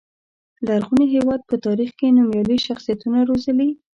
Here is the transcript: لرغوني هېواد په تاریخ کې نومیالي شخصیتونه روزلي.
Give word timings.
لرغوني 0.67 1.05
هېواد 1.15 1.41
په 1.49 1.55
تاریخ 1.65 1.89
کې 1.99 2.15
نومیالي 2.17 2.57
شخصیتونه 2.67 3.19
روزلي. 3.29 3.69